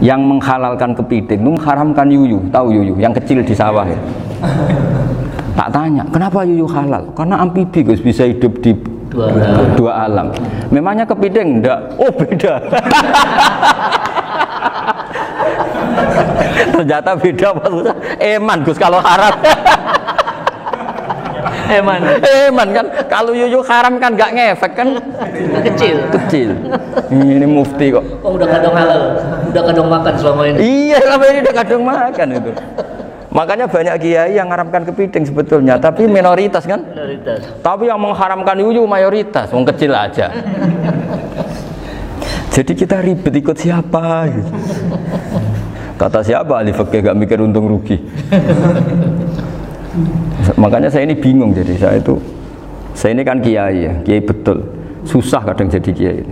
[0.00, 2.40] yang menghalalkan kepiting itu mengharamkan yuyu.
[2.48, 2.94] Tahu yuyu?
[2.96, 3.98] Yang kecil di sawah ya.
[5.58, 7.10] Tak tanya kenapa yuyu halal?
[7.12, 8.72] Karena amfibi Gus bisa hidup di
[9.08, 9.72] Dua alam.
[9.72, 10.28] dua alam.
[10.68, 11.64] Memangnya kepiting?
[11.64, 12.54] Enggak oh beda.
[16.78, 19.34] Ternyata beda maksudnya eman Gus kalau haram
[21.68, 22.00] Eman.
[22.48, 24.88] eman kan kalau yuyu haram kan nggak ngefek kan
[25.68, 25.96] Kecil.
[26.08, 26.50] kecil
[27.12, 29.02] ini mufti kok Oh udah kadang halal.
[29.48, 30.58] Udah kadang makan selama ini.
[30.60, 32.50] Iya, selama ini udah kadang makan itu.
[33.28, 36.80] Makanya banyak kiai yang mengharamkan kepiting sebetulnya, tapi minoritas kan.
[36.80, 37.44] Prioritas.
[37.60, 40.32] Tapi yang mengharamkan yuyu mayoritas, wong kecil aja.
[42.52, 44.52] Jadi kita ribet ikut siapa gitu.
[45.98, 47.98] Kata siapa ahli fikih gak mikir untung rugi.
[50.56, 52.18] Makanya saya ini bingung jadi saya itu
[52.98, 54.58] saya ini kan kiai ya, kiai betul.
[55.06, 56.22] Susah kadang jadi kiai.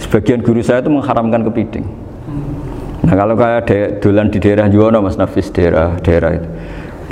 [0.00, 1.84] Sebagian guru saya itu mengharamkan kepiting.
[3.04, 6.48] Nah kalau kayak de, dolan di daerah Juwono Mas Nafis daerah daerah itu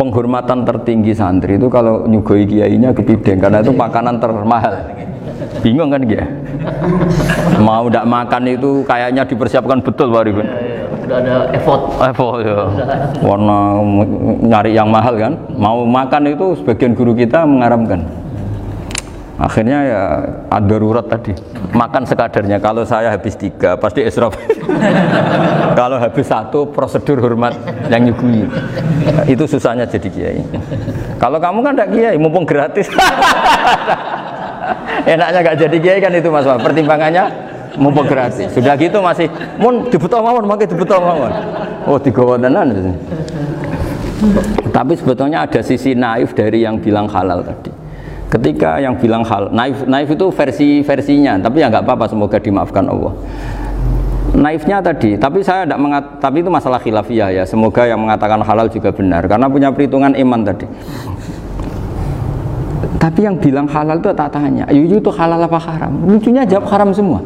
[0.01, 4.75] penghormatan tertinggi santri itu kalau nyugoi kiainya kepiting karena itu makanan termahal.
[5.63, 6.27] Bingung kan dia?
[7.63, 10.47] Mau tidak makan itu kayaknya dipersiapkan betul Pak Arifin.
[11.07, 11.83] Udah ada effort.
[12.03, 12.59] Evo ya.
[13.31, 13.59] Warna
[14.43, 15.33] nyari yang mahal kan.
[15.55, 18.03] Mau makan itu sebagian guru kita mengharamkan.
[19.43, 20.03] Akhirnya ya
[20.51, 21.35] ada darurat tadi.
[21.75, 22.63] Makan sekadarnya.
[22.63, 24.35] Kalau saya habis tiga pasti israf.
[25.79, 27.55] Kalau habis satu prosedur hormat
[27.91, 28.47] yang nyugui.
[29.27, 30.43] Itu susahnya jadi kiai.
[31.19, 32.87] Kalau kamu kan tidak kiai, mumpung gratis.
[35.13, 36.47] Enaknya gak jadi kiai kan itu mas.
[36.47, 37.25] Pertimbangannya
[37.77, 38.53] mumpung gratis.
[38.53, 41.33] Sudah gitu masih, mun dibutuh mawon, makai dibutuh mawon.
[41.89, 42.97] Oh tiga tenan.
[44.71, 47.75] Tapi sebetulnya ada sisi naif dari yang bilang halal tadi.
[48.33, 52.89] Ketika yang bilang hal naif, naif itu versi versinya, tapi ya nggak apa-apa, semoga dimaafkan
[52.89, 53.13] Allah.
[54.33, 57.45] Naifnya tadi, tapi saya tidak mengat, tapi itu masalah khilafiyah ya.
[57.45, 60.65] Semoga yang mengatakan halal juga benar, karena punya perhitungan iman tadi.
[63.03, 66.07] Tapi yang bilang halal itu tak tanya, Yuyu itu halal apa haram?
[66.07, 67.19] Lucunya jawab haram semua.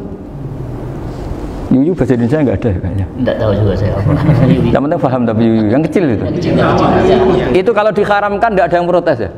[1.69, 3.05] Yuyu bahasa Indonesia nggak ada kayaknya.
[3.19, 4.11] Enggak tahu juga saya apa.
[4.73, 6.25] Yang penting paham tapi yuyu, yang kecil itu.
[6.39, 7.19] Kecil, kecil.
[7.59, 9.29] Itu kalau diharamkan tidak ada yang protes ya?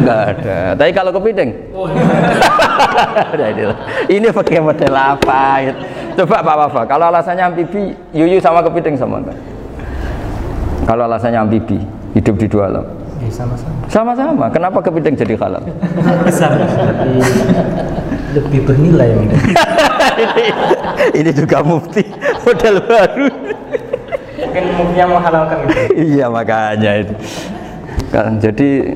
[0.00, 0.56] Enggak ada.
[0.78, 1.50] Tapi kalau kepiting?
[3.34, 3.64] Nah, ini,
[4.06, 5.66] ini pakai model apa?
[6.14, 9.38] Coba Pak Wafa, kalau alasannya amfibi, yuyu sama kepiting sama enggak?
[10.86, 11.82] Kalau alasannya amfibi,
[12.14, 12.86] hidup di dua alam.
[13.30, 13.78] Sama-sama.
[13.88, 14.44] Sama-sama.
[14.50, 15.62] Kenapa kepiting jadi halal?
[15.64, 17.30] lebih,
[18.34, 19.36] lebih bernilai ini,
[21.22, 22.02] ini juga mufti
[22.42, 23.28] model baru.
[24.34, 27.14] mungkin mungkinnya menghalalkan gitu iya makanya itu.
[28.10, 28.94] Kan jadi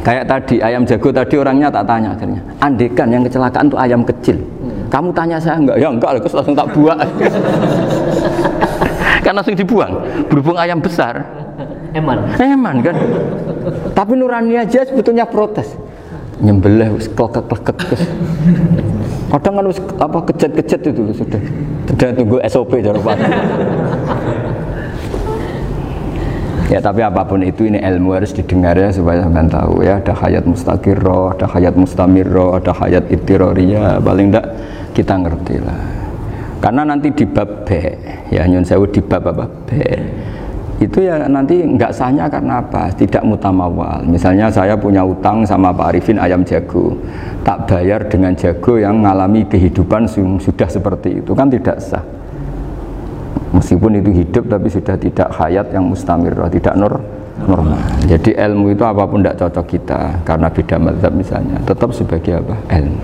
[0.00, 2.40] kayak tadi ayam jago tadi orangnya tak tanya akhirnya.
[2.60, 4.36] Andekan yang kecelakaan tuh ayam kecil.
[4.88, 5.76] Kamu tanya saya enggak.
[5.80, 6.96] Ya enggak terus langsung tak buang
[9.24, 9.92] kan langsung dibuang.
[10.28, 11.24] Berhubung ayam besar
[11.92, 12.18] Eman.
[12.40, 12.96] eman kan
[13.92, 15.76] tapi nurani aja sebetulnya protes
[16.42, 18.02] nyembelih wis klekek wis.
[19.30, 21.40] kadang kan wis apa kejet-kejet itu sudah
[21.86, 23.18] sudah tunggu SOP Pak.
[26.72, 30.16] Ya tapi apa pun itu ini ilmu harus didengar ya supaya sampean tahu ya ada
[30.16, 34.46] hayat mustaqirroh, ada hayat mustamirroh, ada hayat ibtiroriyah paling enggak
[34.96, 35.84] kita ngerti lah.
[36.64, 37.76] Karena nanti di bab B
[38.32, 39.70] ya nyun sewu di bab apa B
[40.82, 42.90] itu ya nanti nggak sahnya karena apa?
[42.90, 44.02] Tidak mutamawal.
[44.02, 46.98] Misalnya saya punya utang sama Pak Arifin ayam jago,
[47.46, 51.30] tak bayar dengan jago yang mengalami kehidupan sudah seperti itu.
[51.38, 52.02] Kan tidak sah.
[53.52, 56.98] Meskipun itu hidup tapi sudah tidak hayat yang mustamir tidak nur
[57.44, 57.78] normal.
[58.08, 61.56] Jadi ilmu itu apa pun tidak cocok kita karena beda mazhab misalnya.
[61.62, 62.56] Tetap sebagai apa?
[62.72, 63.02] Ilmu.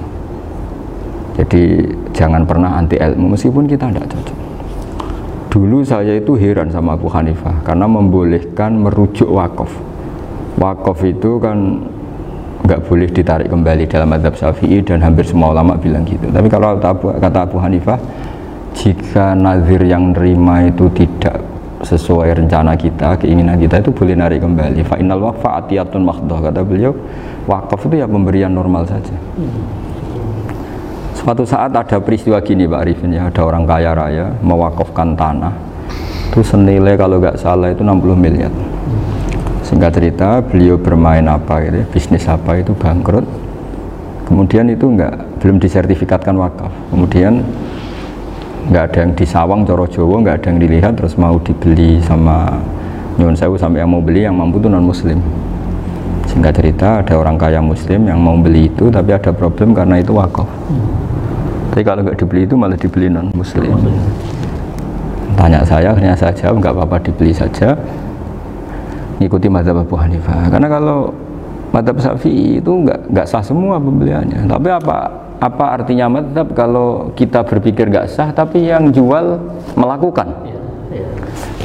[1.38, 1.62] Jadi
[2.16, 4.47] jangan pernah anti ilmu meskipun kita tidak cocok
[5.48, 9.72] dulu saya itu heran sama Abu Hanifah karena membolehkan merujuk wakaf
[10.60, 11.88] wakaf itu kan
[12.68, 16.76] nggak boleh ditarik kembali dalam madhab syafi'i dan hampir semua ulama bilang gitu tapi kalau
[16.76, 17.96] kata Abu, Hanifah
[18.76, 21.40] jika nazir yang nerima itu tidak
[21.82, 24.82] sesuai rencana kita, keinginan kita itu boleh narik kembali.
[24.82, 26.94] Fa innal waqfa atiyatun makhdah kata beliau.
[27.46, 29.14] Wakaf itu ya pemberian normal saja.
[31.18, 35.50] Suatu saat ada peristiwa gini Pak Arifin ya, ada orang kaya raya mewakafkan tanah
[36.30, 38.52] itu senilai kalau nggak salah itu 60 miliar.
[39.66, 43.26] Singkat cerita beliau bermain apa gitu, bisnis apa itu bangkrut.
[44.30, 46.70] Kemudian itu nggak belum disertifikatkan wakaf.
[46.94, 47.42] Kemudian
[48.70, 52.62] nggak ada yang disawang coro Jawa nggak ada yang dilihat terus mau dibeli sama
[53.16, 55.18] nyuwun sewu sampai yang mau beli yang mampu itu non muslim
[56.28, 60.12] singkat cerita ada orang kaya muslim yang mau beli itu tapi ada problem karena itu
[60.12, 60.44] wakaf
[61.78, 63.70] tapi kalau nggak dibeli itu malah dibeli non muslim
[65.38, 67.78] tanya saya akhirnya saya jawab nggak apa-apa dibeli saja
[69.22, 71.14] ngikuti mazhab Abu Hanifah karena kalau
[71.70, 75.06] mazhab Syafi'i itu nggak nggak sah semua pembeliannya tapi apa
[75.38, 79.38] apa artinya mazhab kalau kita berpikir nggak sah tapi yang jual
[79.78, 80.58] melakukan Iya.
[80.98, 81.08] Iya.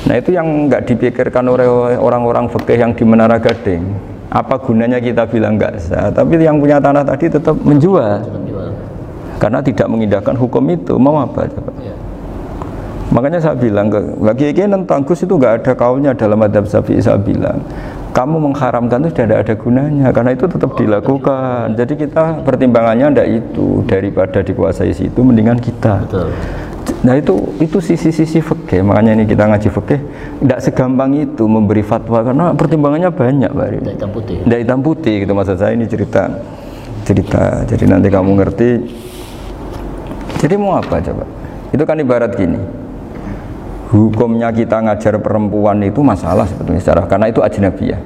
[0.06, 1.65] nah itu yang nggak dipikirkan oleh
[1.98, 3.81] orang-orang fikih yang di Menara Gading
[4.30, 8.42] apa gunanya kita bilang nggak sah tapi yang punya tanah tadi tetap Menjual.
[9.43, 11.95] Karena tidak mengindahkan hukum itu mau apa coba Iya.
[13.13, 16.97] Makanya saya bilang ke bagi Kiai tentang Gus itu nggak ada kaulnya dalam adab Syafi'i
[16.97, 17.61] saya bilang
[18.09, 21.77] kamu mengharamkan itu tidak ada gunanya karena itu tetap dilakukan.
[21.77, 26.09] Jadi kita pertimbangannya ndak itu daripada dikuasai situ mendingan kita.
[26.09, 26.29] Betul.
[27.05, 29.99] Nah itu itu sisi-sisi fikih makanya ini kita ngaji fikih
[30.45, 33.65] tidak segampang itu memberi fatwa karena pertimbangannya banyak Pak.
[33.65, 34.37] Dari hitam putih.
[34.41, 36.33] Tidak hitam putih gitu maksud saya ini cerita
[37.05, 37.61] cerita.
[37.67, 38.69] Jadi nanti kamu ngerti.
[40.43, 41.23] Jadi mau apa coba?
[41.71, 42.59] Itu kan ibarat gini.
[43.95, 48.01] Hukumnya kita ngajar perempuan itu masalah sebetulnya secara karena itu ajnabiyah.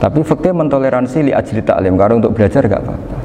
[0.00, 3.16] Tapi fikih mentoleransi li ajli taklim karena untuk belajar gak apa-apa.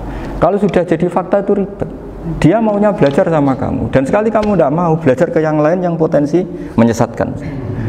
[0.43, 1.89] Kalau sudah jadi fakta itu ribet.
[2.37, 5.97] Dia maunya belajar sama kamu dan sekali kamu tidak mau belajar ke yang lain yang
[5.97, 6.45] potensi
[6.77, 7.33] menyesatkan.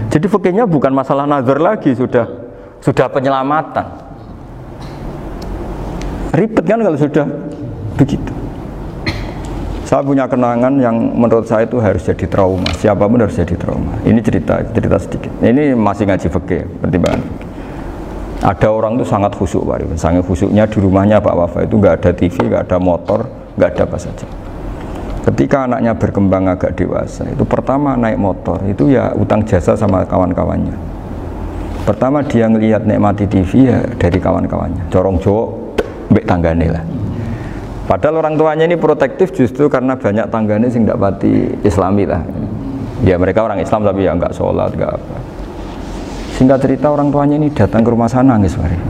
[0.08, 2.24] Jadi fikihnya bukan masalah nazar lagi sudah
[2.80, 3.86] sudah penyelamatan.
[6.32, 7.26] Ribet kan kalau sudah
[8.00, 8.31] begitu.
[9.92, 12.64] Saya punya kenangan yang menurut saya itu harus jadi trauma.
[12.80, 13.92] Siapa pun harus jadi trauma.
[14.08, 15.28] Ini cerita cerita sedikit.
[15.44, 17.20] Ini masih ngaji fikih, pertimbangan.
[18.40, 20.00] Ada orang tuh sangat khusyuk Pak Arifin.
[20.00, 23.28] Sangat khusyuknya di rumahnya Pak Wafa itu nggak ada TV, nggak ada motor,
[23.60, 24.26] nggak ada apa saja.
[25.28, 30.72] Ketika anaknya berkembang agak dewasa, itu pertama naik motor, itu ya utang jasa sama kawan-kawannya.
[31.84, 34.88] Pertama dia ngelihat nikmati TV ya dari kawan-kawannya.
[34.88, 35.52] Corong Jawa,
[36.08, 37.01] mbek tanggane lah.
[37.92, 42.24] Padahal orang tuanya ini protektif justru karena banyak tanggane sing ndak pati islami lah.
[43.04, 45.16] Ya mereka orang Islam tapi ya nggak sholat, nggak apa.
[46.40, 48.80] Singkat cerita orang tuanya ini datang ke rumah saya nangis Arif.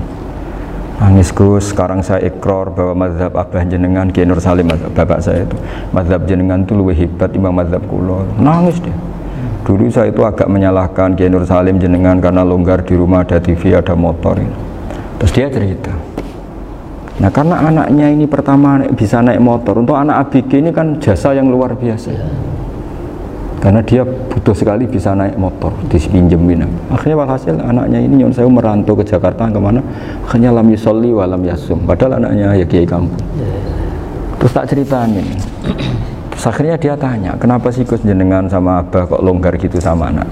[1.03, 5.59] Nangis Gus, sekarang saya ikrar bahwa mazhab Abah jenengan Kiai Nur Salim bapak saya itu
[5.91, 8.23] mazhab jenengan itu lebih hebat timbang mazhab kulo.
[8.39, 8.95] Nangis dia.
[9.67, 13.75] Dulu saya itu agak menyalahkan Kiai Nur Salim jenengan karena longgar di rumah ada TV,
[13.75, 14.39] ada motor.
[15.19, 15.91] Terus dia cerita.
[17.21, 21.53] Nah karena anaknya ini pertama bisa naik motor, untuk anak ABG ini kan jasa yang
[21.53, 22.09] luar biasa.
[23.63, 26.67] Karena dia butuh sekali bisa naik motor, dipinjemin.
[26.91, 29.79] Akhirnya walhasil anaknya ini nyon saya merantau ke Jakarta ke mana?
[30.27, 31.87] Akhirnya lam yusolli wa lam yasum.
[31.87, 33.23] Padahal anaknya ya kiai kampung.
[34.43, 35.23] Terus tak ceritain.
[36.35, 40.27] Terus akhirnya dia tanya, kenapa sih Gus jenengan sama abah kok longgar gitu sama anak?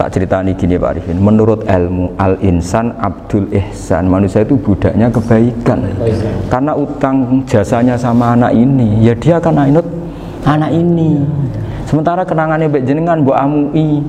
[0.00, 5.92] Tak ceritani gini Pak Arifin, menurut ilmu al-insan abdul ihsan, manusia itu budaknya kebaikan.
[6.48, 9.84] Karena utang jasanya sama anak ini, ya dia akan inut
[10.48, 11.20] anak ini.
[11.84, 14.00] Sementara kenangannya Mbak jenengan Bu amui,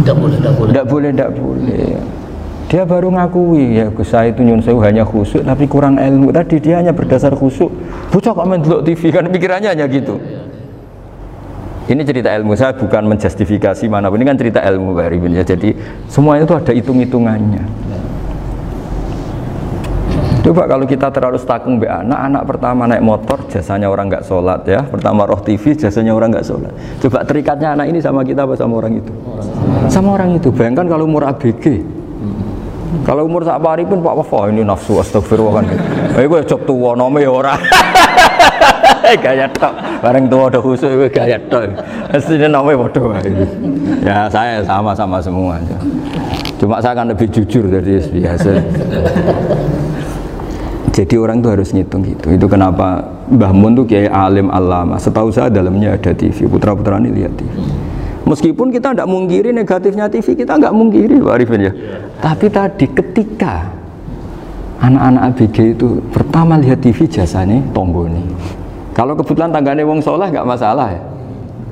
[0.00, 0.70] Tidak boleh, tidak boleh.
[0.72, 1.88] tidak boleh, tidak boleh.
[2.64, 6.32] Dia baru ngakui ya Gus saya itu nyun sewu hanya khusyuk tapi kurang ilmu.
[6.32, 7.68] Tadi dia hanya berdasar khusyuk.
[8.08, 10.16] Bocah kok main TV kan pikirannya hanya gitu.
[11.84, 15.44] Ini cerita ilmu saya bukan menjustifikasi mana ini kan cerita ilmu Pak ya.
[15.44, 15.76] Jadi
[16.08, 17.64] semuanya itu ada hitung-hitungannya.
[20.44, 24.60] Coba kalau kita terlalu stakung be anak, anak pertama naik motor jasanya orang nggak sholat
[24.68, 24.84] ya.
[24.84, 26.72] Pertama roh TV jasanya orang nggak sholat.
[27.00, 29.12] Coba terikatnya anak ini sama kita apa sama orang itu?
[29.88, 30.52] Sama orang itu.
[30.52, 31.84] Bayangkan kalau umur ABG.
[33.04, 35.66] Kalau umur sak pun Pak Wafa ini nafsu astagfirullah kan.
[36.16, 37.32] Eh gue cop tua nome ya.
[39.24, 39.74] gaya tok.
[40.00, 41.70] Bareng tua udah khusus gue gaya tok.
[42.10, 43.12] Aslinya nome bodoh.
[44.04, 45.60] Ya saya sama-sama semua.
[46.58, 48.50] Cuma saya kan lebih jujur dari biasa.
[50.94, 52.30] Jadi orang tuh harus ngitung gitu.
[52.30, 54.94] Itu kenapa Mbah Mun tuh kayak alim alama.
[54.94, 56.46] Setahu saya dalamnya ada TV.
[56.46, 57.50] Putra putra ini lihat TV.
[58.24, 61.72] Meskipun kita tidak mungkiri negatifnya TV, kita nggak mungkiri Pak Arifin ya.
[62.24, 63.68] Tapi tadi ketika
[64.80, 68.22] anak-anak ABG itu pertama lihat TV jasanya tonggoni.
[68.94, 71.02] Kalau kebetulan tangganya wong soleh nggak masalah ya.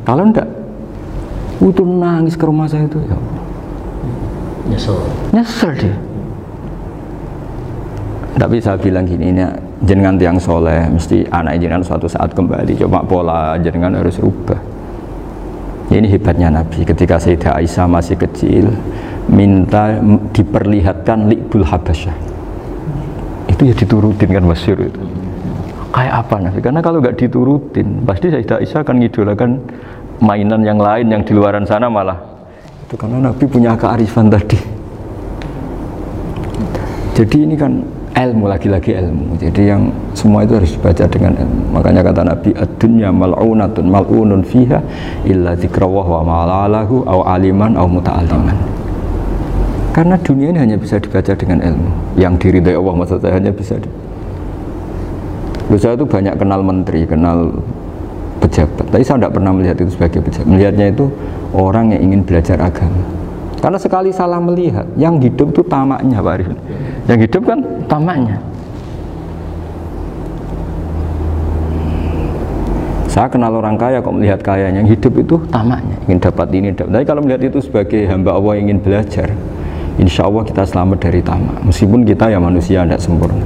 [0.02, 0.48] Kalau enggak,
[1.62, 3.14] itu nangis ke rumah saya itu ya.
[4.66, 4.98] Nyesel.
[5.30, 5.96] Nyesel dia.
[8.32, 9.44] Tapi saya bilang gini, ini
[9.86, 12.74] jenengan tiang soleh, mesti anak jenengan suatu saat kembali.
[12.82, 14.58] Coba pola jenengan harus rubah.
[15.92, 16.82] Ini hebatnya Nabi.
[16.82, 18.72] Ketika Sayyidah Aisyah masih kecil,
[19.30, 19.94] minta
[20.34, 22.31] diperlihatkan likbul habasyah.
[23.62, 24.98] Itu ya diturutin kan masyur itu.
[25.94, 26.58] Kayak apa Nabi?
[26.58, 29.50] Karena kalau nggak diturutin, pasti Sayyidah Aisyah akan ngidolakan
[30.18, 32.18] mainan yang lain yang di luaran sana malah.
[32.90, 34.58] Itu karena Nabi punya kearifan tadi.
[37.14, 37.86] Jadi ini kan
[38.18, 43.08] ilmu lagi-lagi ilmu jadi yang semua itu harus dibaca dengan ilmu makanya kata Nabi ad-dunya
[43.08, 44.80] mal'unatun mal'unun fiha
[45.24, 48.81] illa zikrawah wa ma'alalahu au aliman au muta'aliman
[49.92, 53.76] karena dunia ini hanya bisa dibaca dengan ilmu yang diridai Allah maksud saya hanya bisa
[53.76, 53.88] di...
[55.80, 57.48] Saya itu banyak kenal menteri kenal
[58.44, 61.08] pejabat tapi saya tidak pernah melihat itu sebagai pejabat melihatnya itu
[61.52, 63.22] orang yang ingin belajar agama
[63.62, 66.58] karena sekali salah melihat, yang hidup itu tamaknya Pak Arifin.
[67.06, 68.42] Yang hidup kan tamaknya.
[73.06, 76.74] Saya kenal orang kaya kok melihat kayanya, yang hidup itu tamaknya, ingin dapat ini.
[76.74, 76.90] Dapat.
[76.90, 79.30] Tapi kalau melihat itu sebagai hamba Allah yang ingin belajar,
[80.00, 81.60] insya Allah kita selamat dari tamak.
[81.66, 83.44] Meskipun kita ya manusia tidak sempurna.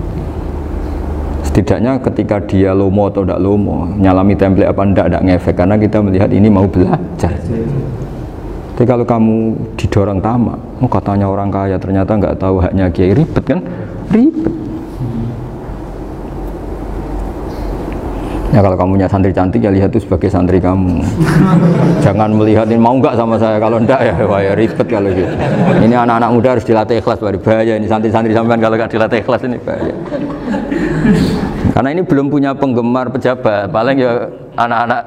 [1.47, 5.55] Setidaknya ketika dia lomo atau tidak lomo, nyalami template apa tidak, tidak ngefek.
[5.57, 7.33] Karena kita melihat ini mau belajar.
[8.77, 9.37] Tapi kalau kamu
[9.81, 13.65] didorong tamak, oh katanya orang kaya ternyata nggak tahu haknya kiai ribet kan?
[14.13, 14.66] Ribet.
[18.57, 21.05] Ya kalau kamu punya santri cantik ya lihat itu sebagai santri kamu.
[22.09, 25.29] Jangan melihat ini mau nggak sama saya kalau ndak ya wah ya ribet kalau gitu.
[25.85, 29.45] Ini anak-anak muda harus dilatih ikhlas baru bahaya ini santri-santri sampean kalau nggak dilatih ikhlas
[29.45, 29.93] ini bahaya.
[31.77, 34.25] Karena ini belum punya penggemar pejabat, paling ya
[34.57, 35.01] anak-anak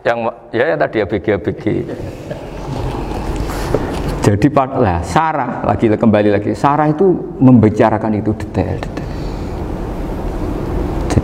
[0.00, 0.18] yang
[0.56, 1.64] ya, ya tadi ya BG-BG.
[4.24, 7.12] Jadi lah Sarah lagi kembali lagi Sarah itu
[7.44, 8.95] membicarakan itu detail-detail.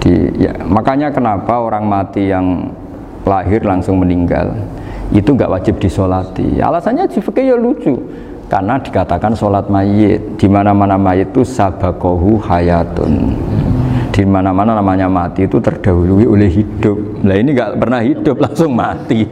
[0.03, 2.75] Jadi ya makanya kenapa orang mati yang
[3.23, 4.51] lahir langsung meninggal
[5.15, 6.59] itu nggak wajib disolati.
[6.59, 7.95] Alasannya fikih ya lucu
[8.51, 13.39] karena dikatakan sholat mayit di mana mana mayit itu sabakohu hayatun
[14.11, 17.23] di mana mana namanya mati itu terdahului oleh hidup.
[17.23, 19.23] Nah ini nggak pernah hidup langsung mati.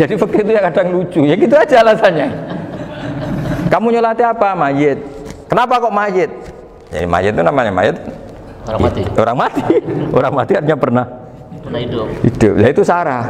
[0.00, 2.28] Jadi fikih itu ya kadang lucu ya gitu aja alasannya.
[3.68, 4.56] Kamu nyolati apa?
[4.56, 4.98] Mayit.
[5.44, 6.32] Kenapa kok mayit?
[6.88, 8.00] Jadi mayit itu namanya mayit.
[8.66, 9.02] Orang mati.
[9.14, 9.60] Orang mati.
[10.18, 11.04] Orang mati artinya pernah
[11.62, 12.06] Pernah hidup.
[12.22, 12.52] hidup.
[12.58, 13.24] Nah itu Sarah.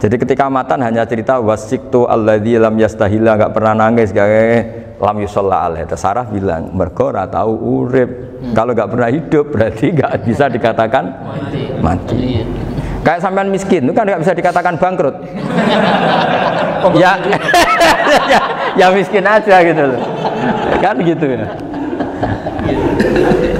[0.00, 5.68] Jadi ketika matan hanya cerita wasiktu alladzi lam yastahila nggak pernah nangis kayak lam yusolla
[5.68, 5.84] alaih.
[5.92, 8.10] Sarah bilang mergo ora tahu urip.
[8.56, 11.62] Kalau nggak pernah hidup berarti nggak bisa dikatakan Mati.
[11.84, 12.16] mati.
[12.16, 12.44] Iya.
[13.00, 15.16] Kayak sampean miskin itu kan nggak bisa dikatakan bangkrut.
[17.02, 18.40] ya, ya,
[18.80, 20.00] ya miskin aja gitu loh.
[20.80, 21.44] Kan gitu ya.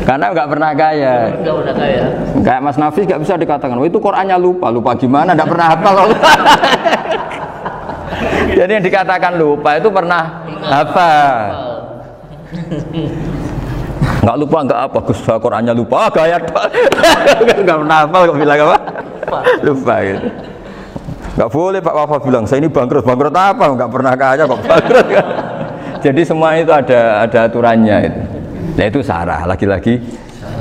[0.05, 1.15] Karena nggak pernah kaya.
[1.37, 2.05] Enggak udah kaya.
[2.41, 5.37] Kayak Mas Nafis nggak bisa dikatakan, oh itu Qurannya lupa, lupa gimana?
[5.37, 5.97] Nggak pernah hafal.
[8.59, 10.23] Jadi yang dikatakan lupa itu pernah
[10.69, 11.37] hafal.
[14.21, 16.37] Nggak lupa nggak apa, Gus Qurannya lupa, ah, gaya
[17.65, 18.79] nggak pernah hafal kok bilang apa?
[19.65, 20.29] Lupa gitu.
[21.31, 23.65] Nggak boleh Pak Wafa bilang, saya ini bangkrut, bangkrut apa?
[23.71, 25.07] Nggak pernah kaya kok bangkrut.
[26.01, 28.21] Jadi semua itu ada ada aturannya itu.
[28.79, 30.01] Nah itu sarah, lagi-lagi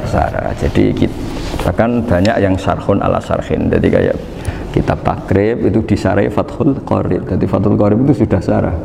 [0.09, 0.51] sarah.
[0.57, 1.15] Jadi kita,
[1.63, 3.69] bahkan banyak yang sarhun ala sarhin.
[3.69, 4.15] Jadi kayak
[4.69, 7.25] kitab takrib itu disarai Fathul Qorib.
[7.25, 8.75] Jadi Fathul Qorib itu sudah sarah.